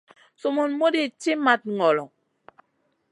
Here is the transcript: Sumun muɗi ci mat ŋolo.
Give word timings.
Sumun 0.39 0.71
muɗi 0.79 1.01
ci 1.21 1.31
mat 1.45 1.61
ŋolo. 1.77 2.03